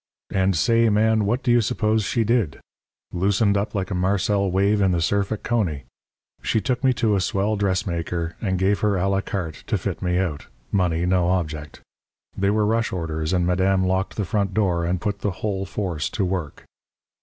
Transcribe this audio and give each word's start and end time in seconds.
"And 0.31 0.55
say, 0.55 0.89
Man, 0.89 1.25
what 1.25 1.43
do 1.43 1.51
you 1.51 1.61
suppose 1.61 2.03
she 2.05 2.23
did? 2.23 2.59
Loosened 3.13 3.55
up 3.55 3.75
like 3.75 3.91
a 3.91 3.93
Marcel 3.93 4.49
wave 4.49 4.81
in 4.81 4.93
the 4.93 4.99
surf 4.99 5.31
at 5.31 5.43
Coney. 5.43 5.83
She 6.41 6.59
took 6.59 6.83
me 6.83 6.91
to 6.93 7.15
a 7.15 7.21
swell 7.21 7.55
dressmaker 7.55 8.35
and 8.41 8.57
gave 8.57 8.79
her 8.79 8.97
a 8.97 9.07
la 9.07 9.21
carte 9.21 9.63
to 9.67 9.77
fit 9.77 10.01
me 10.01 10.17
out 10.17 10.47
money 10.71 11.05
no 11.05 11.27
object. 11.29 11.81
They 12.35 12.49
were 12.49 12.65
rush 12.65 12.91
orders, 12.91 13.31
and 13.31 13.45
madame 13.45 13.83
locked 13.83 14.15
the 14.15 14.25
front 14.25 14.55
door 14.55 14.85
and 14.85 14.99
put 14.99 15.19
the 15.19 15.29
whole 15.45 15.65
force 15.67 16.09
to 16.09 16.25
work. 16.25 16.65